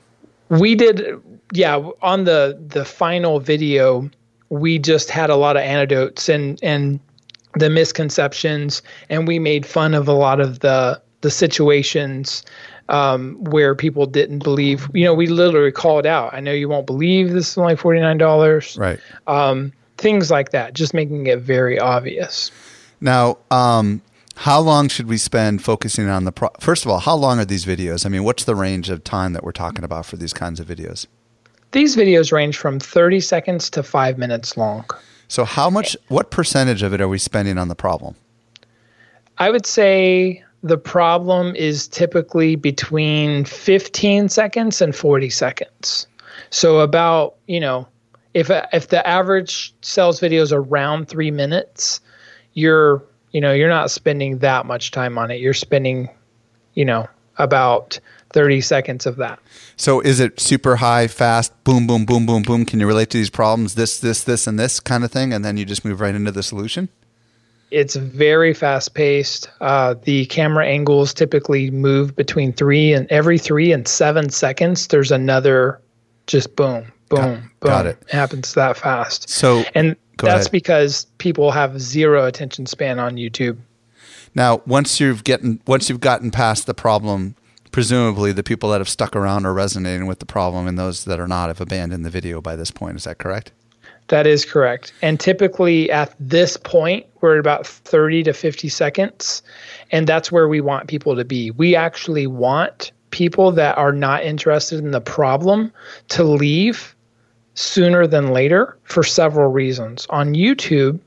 [0.50, 1.22] We did
[1.56, 4.10] yeah, on the the final video,
[4.50, 7.00] we just had a lot of anecdotes and and
[7.56, 12.44] the misconceptions, and we made fun of a lot of the the situations
[12.90, 14.90] um, where people didn't believe.
[14.94, 16.34] You know, we literally called out.
[16.34, 18.78] I know you won't believe this is only forty nine dollars.
[18.78, 19.00] Right.
[19.28, 22.52] Um, things like that, just making it very obvious.
[23.00, 24.02] Now, um,
[24.38, 27.46] how long should we spend focusing on the pro- first of all how long are
[27.46, 30.34] these videos i mean what's the range of time that we're talking about for these
[30.34, 31.08] kinds of videos
[31.76, 34.86] these videos range from 30 seconds to five minutes long.
[35.28, 38.16] So how much what percentage of it are we spending on the problem?
[39.38, 46.08] I would say the problem is typically between 15 seconds and 40 seconds.
[46.50, 47.88] So about you know
[48.34, 52.02] if if the average sales video is around three minutes
[52.54, 53.04] you're
[53.36, 55.42] you know, you're not spending that much time on it.
[55.42, 56.08] You're spending,
[56.74, 57.06] you know,
[57.38, 58.00] about
[58.36, 59.40] 30 seconds of that.
[59.78, 62.66] So is it super high, fast, boom, boom, boom, boom, boom?
[62.66, 65.32] Can you relate to these problems, this, this, this, and this kind of thing?
[65.32, 66.90] And then you just move right into the solution?
[67.72, 69.50] It's very fast paced.
[69.62, 74.88] Uh, the camera angles typically move between three and every three and seven seconds.
[74.88, 75.80] There's another
[76.28, 77.52] just boom, boom, got, boom.
[77.62, 77.98] Got it.
[78.02, 78.12] it.
[78.12, 79.30] happens that fast.
[79.30, 80.52] So, and That's ahead.
[80.52, 83.58] because people have zero attention span on YouTube.
[84.36, 87.36] Now, once you've gotten once you've gotten past the problem,
[87.76, 91.20] presumably the people that have stuck around are resonating with the problem, and those that
[91.20, 92.96] are not have abandoned the video by this point.
[92.96, 93.52] Is that correct?
[94.08, 94.94] That is correct.
[95.02, 99.44] And typically at this point, we're at about 30 to 50 seconds.
[99.92, 101.52] And that's where we want people to be.
[101.52, 105.70] We actually want people that are not interested in the problem
[106.08, 106.96] to leave
[107.56, 110.08] sooner than later for several reasons.
[110.12, 110.98] On YouTube,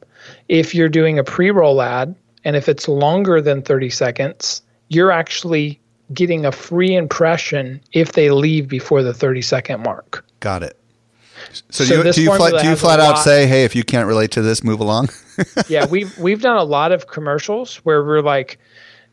[0.48, 5.10] if you're doing a pre roll ad and if it's longer than 30 seconds, you're
[5.10, 5.80] actually
[6.14, 10.24] getting a free impression if they leave before the 30 second mark.
[10.40, 10.76] Got it.
[11.70, 13.84] So, so do you, do you, flat, do you flat out say, "Hey, if you
[13.84, 15.08] can't relate to this, move along"?
[15.68, 18.58] yeah, we've we've done a lot of commercials where we're like,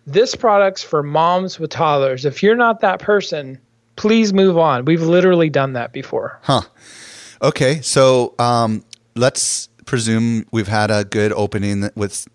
[0.08, 2.26] "This product's for moms with toddlers.
[2.26, 3.60] If you're not that person,
[3.96, 6.40] please move on." We've literally done that before.
[6.42, 6.62] Huh.
[7.42, 8.84] Okay, so um,
[9.16, 12.28] let's presume we've had a good opening with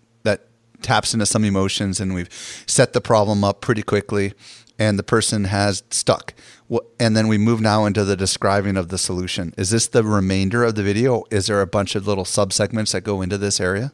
[0.81, 2.29] taps into some emotions, and we've
[2.67, 4.33] set the problem up pretty quickly,
[4.79, 6.33] and the person has stuck.
[6.99, 9.53] And then we move now into the describing of the solution.
[9.57, 11.23] Is this the remainder of the video?
[11.29, 13.91] Is there a bunch of little subsegments that go into this area?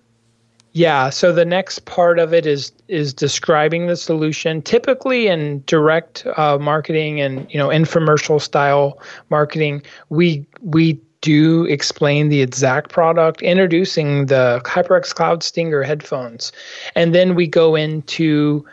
[0.74, 4.62] Yeah, so the next part of it is is describing the solution.
[4.62, 12.30] Typically, in direct uh, marketing and you know infomercial style marketing, we we do explain
[12.30, 16.52] the exact product, introducing the HyperX Cloud Stinger headphones.
[16.96, 18.66] And then we go into,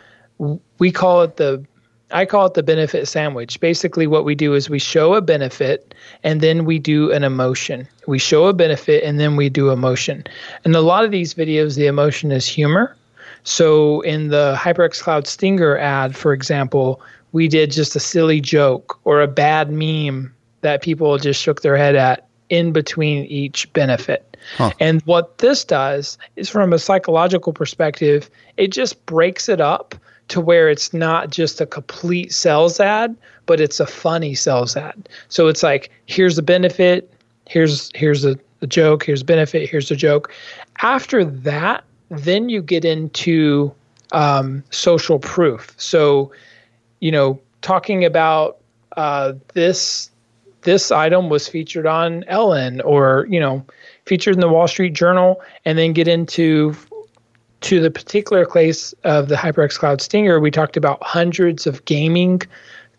[0.79, 1.65] we call it the
[2.11, 3.59] I call it the benefit sandwich.
[3.59, 7.87] Basically, what we do is we show a benefit and then we do an emotion.
[8.07, 10.23] We show a benefit and then we do emotion.
[10.63, 12.95] And a lot of these videos, the emotion is humor.
[13.43, 18.99] So in the HyperX Cloud Stinger ad, for example, we did just a silly joke
[19.03, 24.37] or a bad meme that people just shook their head at in between each benefit.
[24.57, 24.71] Huh.
[24.79, 29.95] And what this does is from a psychological perspective, it just breaks it up
[30.27, 35.09] to where it's not just a complete sales ad, but it's a funny sales ad.
[35.29, 37.11] So it's like, here's the benefit,
[37.47, 40.31] here's here's a, a joke, here's benefit, here's a joke.
[40.81, 43.73] After that, then you get into
[44.11, 45.73] um, social proof.
[45.77, 46.31] So,
[46.99, 48.57] you know, talking about
[48.97, 50.09] uh, this
[50.65, 53.65] this item was featured on Ellen or you know
[54.05, 56.75] featured in the Wall Street Journal, and then get into
[57.61, 62.41] to the particular case of the HyperX Cloud Stinger, we talked about hundreds of gaming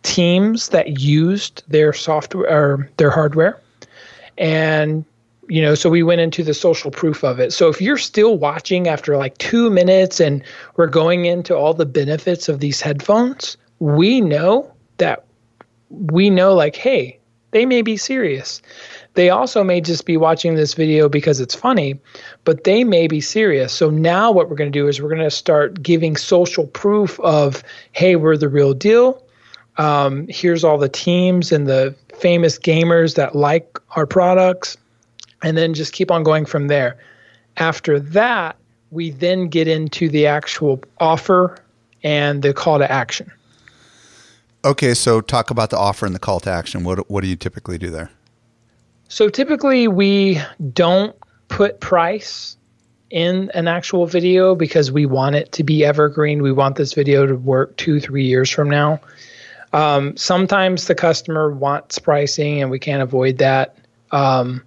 [0.02, 3.60] teams that used their software or their hardware.
[4.38, 5.04] And
[5.48, 7.52] you know, so we went into the social proof of it.
[7.52, 10.42] So if you're still watching after like 2 minutes and
[10.74, 15.24] we're going into all the benefits of these headphones, we know that
[15.90, 17.15] we know like hey,
[17.56, 18.60] they may be serious.
[19.14, 21.98] They also may just be watching this video because it's funny,
[22.44, 23.72] but they may be serious.
[23.72, 27.18] So now what we're going to do is we're going to start giving social proof
[27.20, 29.24] of, hey, we're the real deal.
[29.78, 34.76] Um, here's all the teams and the famous gamers that like our products,
[35.42, 36.98] and then just keep on going from there.
[37.56, 38.56] After that,
[38.90, 41.56] we then get into the actual offer
[42.02, 43.32] and the call to action.
[44.66, 46.82] Okay, so talk about the offer and the call to action.
[46.82, 48.10] What what do you typically do there?
[49.06, 50.40] So typically we
[50.72, 51.14] don't
[51.46, 52.56] put price
[53.10, 56.42] in an actual video because we want it to be evergreen.
[56.42, 59.00] We want this video to work two, three years from now.
[59.72, 63.76] Um, sometimes the customer wants pricing and we can't avoid that.
[64.10, 64.64] Um,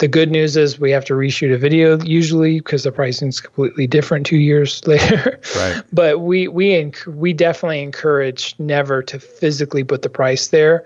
[0.00, 3.40] the good news is we have to reshoot a video usually because the pricing is
[3.40, 5.38] completely different two years later.
[5.56, 5.82] Right.
[5.92, 10.84] but we we enc- we definitely encourage never to physically put the price there.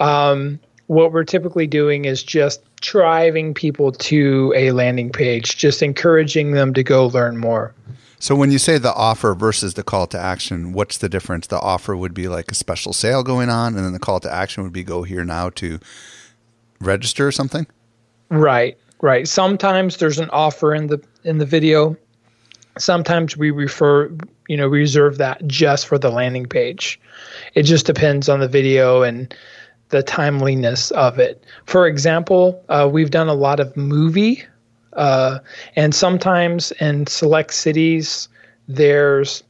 [0.00, 6.52] Um, what we're typically doing is just driving people to a landing page, just encouraging
[6.52, 7.74] them to go learn more.
[8.18, 11.46] So when you say the offer versus the call to action, what's the difference?
[11.46, 14.32] The offer would be like a special sale going on, and then the call to
[14.32, 15.78] action would be go here now to
[16.80, 17.66] register or something.
[18.30, 19.28] Right, right.
[19.28, 21.96] Sometimes there's an offer in the in the video.
[22.76, 24.10] Sometimes we refer,
[24.48, 27.00] you know, reserve that just for the landing page.
[27.54, 29.32] It just depends on the video and
[29.90, 31.44] the timeliness of it.
[31.66, 34.42] For example, uh, we've done a lot of movie,
[34.94, 35.38] uh,
[35.76, 38.28] and sometimes in select cities,
[38.66, 39.44] there's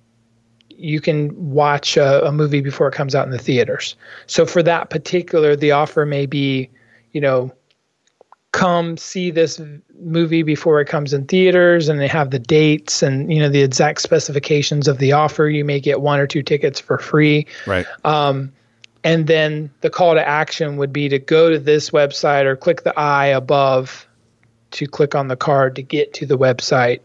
[0.76, 3.94] you can watch a, a, movie before it comes out in the theaters.
[4.26, 6.68] So for that particular, the offer may be,
[7.12, 7.52] you know,
[8.54, 9.60] come see this
[10.00, 13.62] movie before it comes in theaters, and they have the dates and you know the
[13.62, 15.48] exact specifications of the offer.
[15.48, 17.46] You may get one or two tickets for free.
[17.66, 17.84] Right.
[18.04, 18.52] Um,
[19.02, 22.84] and then the call to action would be to go to this website or click
[22.84, 24.06] the I above
[24.70, 27.00] to click on the card to get to the website,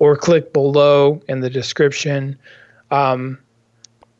[0.00, 2.38] or click below in the description
[2.90, 3.38] um,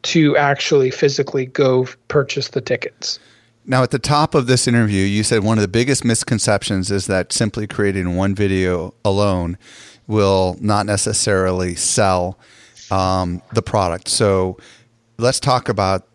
[0.02, 3.18] to actually physically go purchase the tickets.
[3.64, 7.06] Now, at the top of this interview, you said one of the biggest misconceptions is
[7.06, 9.58] that simply creating one video alone
[10.06, 12.38] will not necessarily sell
[12.90, 14.08] um, the product.
[14.08, 14.56] So,
[15.18, 16.06] let's talk about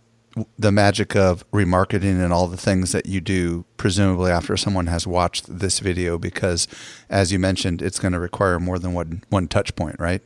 [0.59, 5.07] the magic of remarketing and all the things that you do, presumably after someone has
[5.07, 6.67] watched this video, because
[7.09, 10.21] as you mentioned, it's going to require more than one one touch point, right?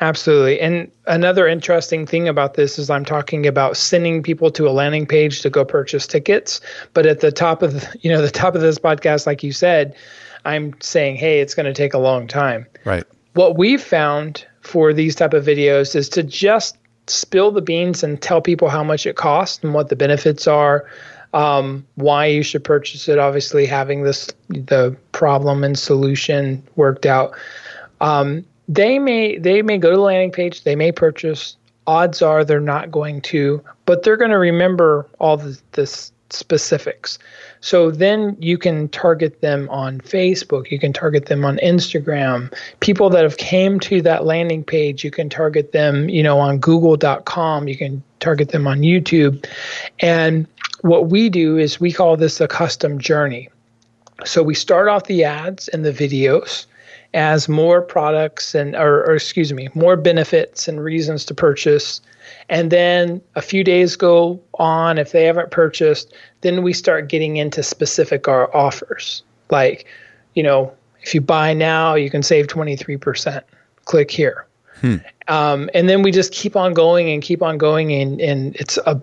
[0.00, 0.60] Absolutely.
[0.60, 5.06] And another interesting thing about this is I'm talking about sending people to a landing
[5.06, 6.60] page to go purchase tickets,
[6.94, 9.52] but at the top of the, you know the top of this podcast like you
[9.52, 9.96] said,
[10.44, 13.04] I'm saying, "Hey, it's going to take a long time." Right.
[13.34, 16.76] What we've found for these type of videos is to just
[17.08, 20.86] spill the beans and tell people how much it costs and what the benefits are,
[21.32, 23.18] um, why you should purchase it.
[23.18, 27.32] Obviously, having this the problem and solution worked out.
[28.00, 31.56] Um, they may they may go to the landing page, they may purchase.
[31.86, 35.86] Odds are they're not going to, but they're going to remember all the, the
[36.30, 37.18] specifics.
[37.60, 42.52] So then you can target them on Facebook, you can target them on Instagram.
[42.80, 46.58] People that have came to that landing page, you can target them, you know, on
[46.58, 49.46] google.com, you can target them on YouTube.
[50.00, 50.46] And
[50.82, 53.48] what we do is we call this a custom journey.
[54.24, 56.66] So we start off the ads and the videos
[57.14, 62.00] as more products and or, or excuse me more benefits and reasons to purchase.
[62.50, 67.36] And then a few days go on if they haven't purchased then we start getting
[67.36, 69.22] into specific our offers.
[69.50, 69.86] Like
[70.34, 73.42] you know if you buy now you can save 23%
[73.84, 74.44] click here.
[74.80, 74.96] Hmm.
[75.26, 78.78] um, and then we just keep on going and keep on going and, and it's
[78.86, 79.00] a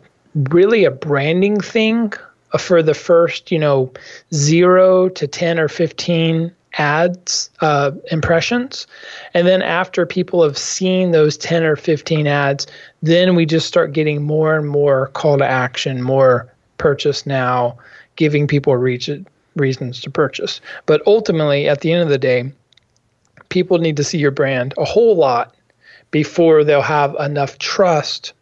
[0.50, 2.14] really a branding thing
[2.58, 3.92] for the first you know
[4.34, 8.88] 0 to 10 or 15 ads uh, impressions.
[9.34, 12.68] And then after people have seen those 10 or 15 ads
[13.02, 17.78] then we just start getting more and more call to action more purchase now
[18.16, 20.60] giving people reasons to purchase.
[20.86, 22.52] But ultimately at the end of the day
[23.50, 25.56] people need to see your brand a whole lot
[26.12, 28.34] before they'll have enough trust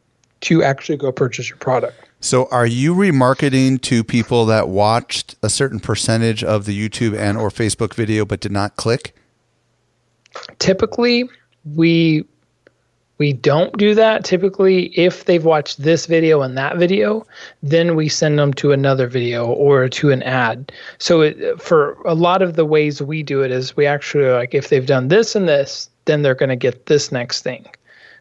[0.41, 5.49] to actually go purchase your product so are you remarketing to people that watched a
[5.49, 9.13] certain percentage of the YouTube and or Facebook video but did not click?
[10.57, 11.29] Typically,
[11.75, 12.23] we
[13.17, 14.23] we don't do that.
[14.23, 17.27] Typically, if they've watched this video and that video,
[17.61, 20.71] then we send them to another video or to an ad.
[20.99, 24.53] So it, for a lot of the ways we do it is we actually like
[24.53, 27.65] if they've done this and this, then they're going to get this next thing.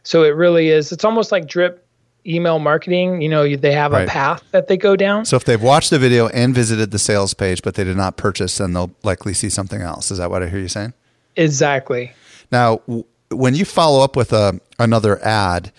[0.02, 0.90] So it really is.
[0.90, 1.81] It's almost like drip
[2.26, 4.06] email marketing, you know, they have right.
[4.06, 5.24] a path that they go down.
[5.24, 8.16] So if they've watched the video and visited the sales page, but they did not
[8.16, 10.10] purchase, then they'll likely see something else.
[10.10, 10.92] Is that what I hear you saying?
[11.36, 12.12] Exactly.
[12.50, 15.72] Now, w- when you follow up with a another ad,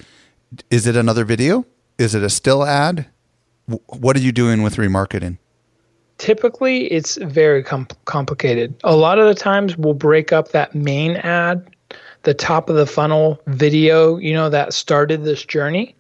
[0.69, 1.65] is it another video?
[1.97, 3.07] Is it a still ad?
[3.67, 5.37] W- what are you doing with remarketing?
[6.17, 8.75] Typically, it's very com- complicated.
[8.83, 11.67] A lot of the times, we'll break up that main ad,
[12.23, 15.95] the top of the funnel video, you know, that started this journey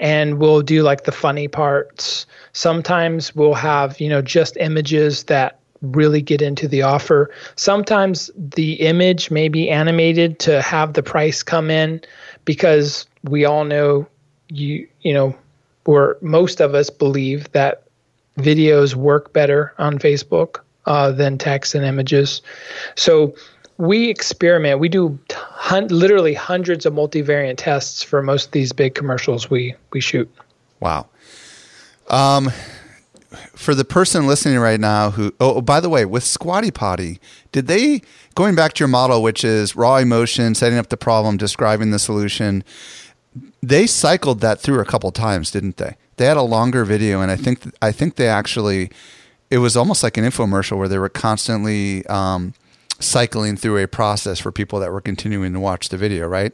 [0.00, 2.26] and we'll do like the funny parts.
[2.52, 7.30] Sometimes we'll have, you know, just images that really get into the offer.
[7.56, 12.00] Sometimes the image may be animated to have the price come in
[12.44, 14.06] because we all know
[14.48, 15.34] you you know
[15.86, 17.82] or most of us believe that
[18.38, 22.42] videos work better on Facebook uh, than text and images.
[22.94, 23.34] So
[23.78, 24.78] we experiment.
[24.78, 25.18] We do
[25.90, 30.30] literally hundreds of multivariant tests for most of these big commercials we we shoot.
[30.80, 31.08] Wow.
[32.08, 32.50] Um,
[33.54, 37.18] for the person listening right now who oh, oh by the way with squatty potty
[37.50, 38.00] did they
[38.34, 41.98] going back to your model which is raw emotion setting up the problem describing the
[41.98, 42.62] solution
[43.62, 47.30] they cycled that through a couple times didn't they they had a longer video and
[47.30, 48.90] i think i think they actually
[49.50, 52.54] it was almost like an infomercial where they were constantly um,
[53.00, 56.52] cycling through a process for people that were continuing to watch the video, right?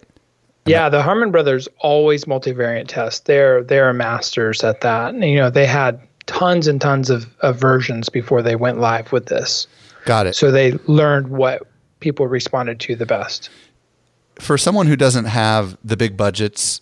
[0.67, 3.27] Yeah, the Harmon brothers always multivariant test.
[3.27, 5.15] They're they're masters at that.
[5.15, 9.27] You know, they had tons and tons of, of versions before they went live with
[9.27, 9.67] this.
[10.05, 10.37] Got it.
[10.37, 11.63] So they learned what
[12.01, 13.51] people responded to the best.
[14.39, 16.81] For someone who doesn't have the big budgets,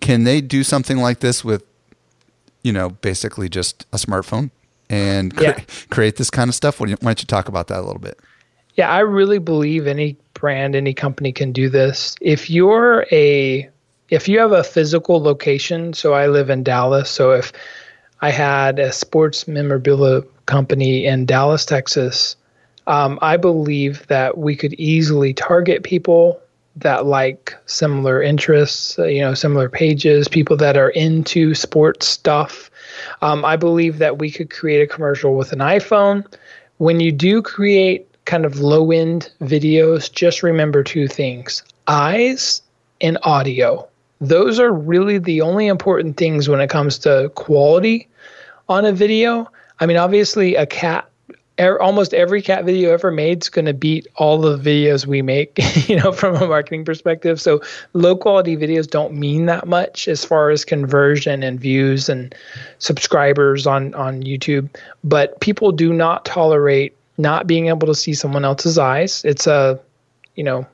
[0.00, 1.64] can they do something like this with,
[2.62, 4.50] you know, basically just a smartphone
[4.88, 5.60] and cre- yeah.
[5.90, 6.80] create this kind of stuff?
[6.80, 8.20] Why don't you talk about that a little bit?
[8.74, 12.16] Yeah, I really believe any brand, any company can do this.
[12.20, 13.68] If you're a
[14.08, 17.52] if you have a physical location, so I live in Dallas, so if
[18.20, 22.34] I had a sports memorabilia company in Dallas, Texas,
[22.88, 26.40] um, I believe that we could easily target people
[26.76, 32.70] that like similar interests, uh, you know, similar pages, people that are into sports stuff.
[33.22, 36.26] Um, I believe that we could create a commercial with an iPhone.
[36.78, 42.62] When you do create kind of low end videos, just remember two things eyes
[43.00, 43.86] and audio.
[44.20, 48.06] Those are really the only important things when it comes to quality
[48.68, 49.50] on a video.
[49.80, 51.10] I mean, obviously, a cat,
[51.58, 55.22] er, almost every cat video ever made is going to beat all the videos we
[55.22, 55.58] make,
[55.88, 57.40] you know, from a marketing perspective.
[57.40, 57.60] So,
[57.94, 62.32] low quality videos don't mean that much as far as conversion and views and
[62.78, 64.68] subscribers on, on YouTube.
[65.02, 69.24] But people do not tolerate not being able to see someone else's eyes.
[69.24, 69.78] It's a,
[70.34, 70.66] you know.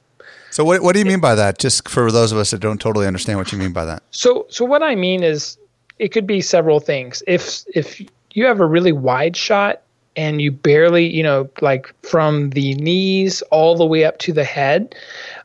[0.51, 1.59] So what what do you mean by that?
[1.59, 4.03] Just for those of us that don't totally understand what you mean by that.
[4.11, 5.59] So so what I mean is
[5.99, 7.23] it could be several things.
[7.27, 8.01] If if
[8.33, 9.83] you have a really wide shot
[10.17, 14.45] and you barely, you know, like from the knees all the way up to the
[14.45, 14.95] head,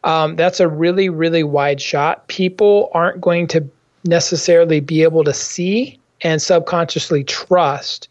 [0.05, 2.27] um, that's a really really wide shot.
[2.27, 3.67] People aren't going to
[4.05, 8.07] necessarily be able to see and subconsciously trust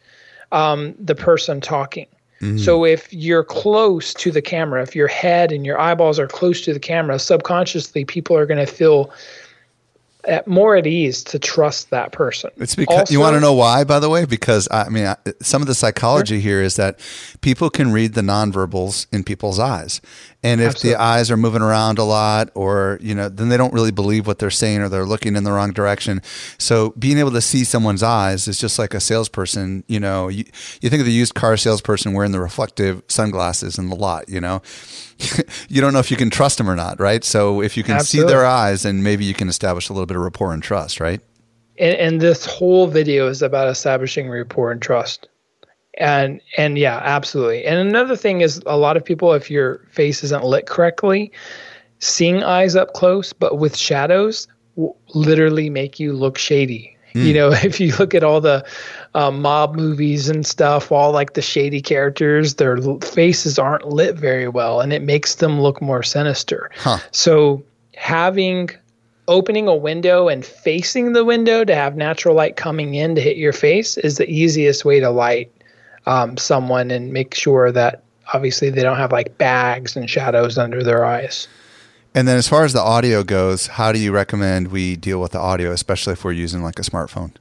[0.53, 2.07] um, the person talking.
[2.41, 2.59] Mm-hmm.
[2.59, 6.63] So if you're close to the camera, if your head and your eyeballs are close
[6.63, 9.13] to the camera, subconsciously people are going to feel
[10.25, 12.51] at more at ease to trust that person.
[12.57, 15.69] It's because you want to know why, by the way, because I mean, some of
[15.69, 16.43] the psychology sure.
[16.43, 16.99] here is that
[17.41, 20.01] people can read the nonverbals in people's eyes.
[20.43, 20.91] And if Absolutely.
[20.97, 24.27] the eyes are moving around a lot or, you know, then they don't really believe
[24.27, 26.23] what they're saying or they're looking in the wrong direction.
[26.57, 30.45] So being able to see someone's eyes is just like a salesperson, you know, you,
[30.81, 34.41] you think of the used car salesperson wearing the reflective sunglasses in the lot, you
[34.41, 34.63] know,
[35.69, 37.25] you don't know if you can trust them or not, right?
[37.25, 38.29] So if you can Absolutely.
[38.29, 41.01] see their eyes, then maybe you can establish a little bit of rapport and trust,
[41.01, 41.21] right?
[41.79, 45.29] And, and this whole video is about establishing rapport and trust
[45.99, 50.23] and and yeah absolutely and another thing is a lot of people if your face
[50.23, 51.33] isn't lit correctly
[51.99, 54.47] seeing eyes up close but with shadows
[54.77, 57.25] will literally make you look shady mm.
[57.25, 58.65] you know if you look at all the
[59.15, 64.49] uh, mob movies and stuff all like the shady characters their faces aren't lit very
[64.49, 66.99] well and it makes them look more sinister huh.
[67.11, 67.63] so
[67.97, 68.71] having
[69.29, 73.37] opening a window and facing the window to have natural light coming in to hit
[73.37, 75.53] your face is the easiest way to light
[76.07, 78.03] um, someone and make sure that
[78.35, 81.47] obviously they don't have like bags and shadows under their eyes.
[82.15, 85.33] And then as far as the audio goes, how do you recommend we deal with
[85.33, 87.33] the audio, especially if we're using like a smartphone?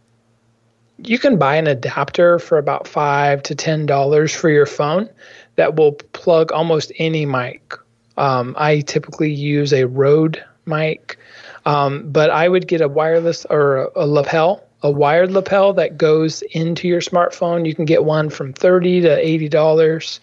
[0.97, 5.09] You can buy an adapter for about five to ten dollars for your phone
[5.55, 7.73] that will plug almost any mic.
[8.17, 11.17] Um, I typically use a Rode mic,
[11.65, 15.97] um, but I would get a wireless or a, a lapel a wired lapel that
[15.97, 17.67] goes into your smartphone.
[17.67, 20.19] You can get one from thirty to eighty dollars,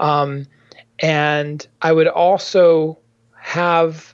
[0.00, 0.46] um,
[1.00, 2.98] and I would also
[3.46, 4.12] have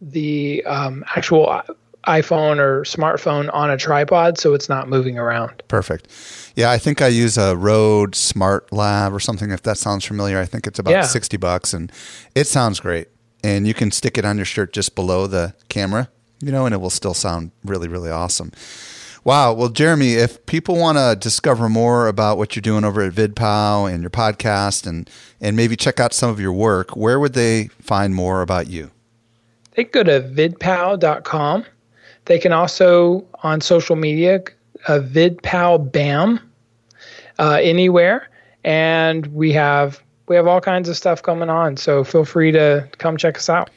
[0.00, 1.62] the um, actual
[2.06, 5.64] iPhone or smartphone on a tripod so it's not moving around.
[5.66, 6.06] Perfect.
[6.54, 9.50] Yeah, I think I use a Rode SmartLav or something.
[9.50, 11.02] If that sounds familiar, I think it's about yeah.
[11.02, 11.90] sixty bucks, and
[12.36, 13.08] it sounds great.
[13.42, 16.08] And you can stick it on your shirt just below the camera,
[16.40, 18.52] you know, and it will still sound really, really awesome.
[19.24, 19.52] Wow.
[19.52, 23.92] Well, Jeremy, if people want to discover more about what you're doing over at VidPow
[23.92, 25.08] and your podcast and,
[25.40, 28.90] and maybe check out some of your work, where would they find more about you?
[29.72, 31.64] They go to vidpow.com.
[32.24, 34.42] They can also, on social media,
[34.88, 36.40] uh, vidpowbam
[37.38, 38.28] uh, anywhere.
[38.64, 41.76] And we have we have all kinds of stuff coming on.
[41.76, 43.70] So feel free to come check us out.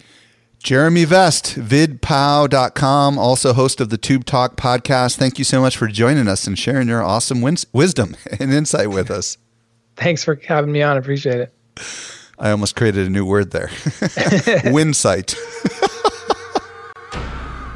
[0.65, 5.15] Jeremy Vest, vidpow.com, also host of the Tube Talk podcast.
[5.15, 8.89] Thank you so much for joining us and sharing your awesome wins- wisdom and insight
[8.89, 9.37] with us.
[9.95, 10.95] Thanks for having me on.
[10.95, 11.53] I appreciate it.
[12.39, 13.67] I almost created a new word there.
[14.73, 15.35] Winsight.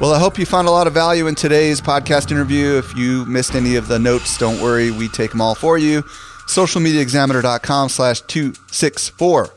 [0.00, 2.76] well, I hope you found a lot of value in today's podcast interview.
[2.76, 4.90] If you missed any of the notes, don't worry.
[4.90, 6.02] We take them all for you.
[6.48, 9.50] Socialmediaexaminer.com slash 264.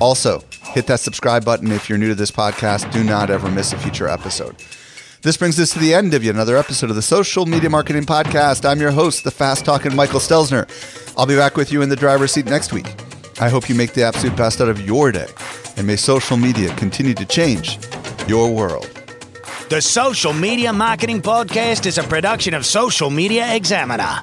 [0.00, 0.42] Also,
[0.72, 2.90] Hit that subscribe button if you're new to this podcast.
[2.92, 4.56] Do not ever miss a future episode.
[5.20, 8.04] This brings us to the end of yet another episode of the Social Media Marketing
[8.04, 8.68] Podcast.
[8.68, 10.66] I'm your host, the fast talking Michael Stelzner.
[11.16, 12.86] I'll be back with you in the driver's seat next week.
[13.38, 15.28] I hope you make the absolute best out of your day,
[15.76, 17.78] and may social media continue to change
[18.26, 18.88] your world.
[19.68, 24.22] The Social Media Marketing Podcast is a production of Social Media Examiner.